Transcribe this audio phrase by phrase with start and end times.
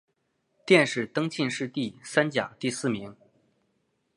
[0.65, 3.15] 殿试登进士第三甲第四名。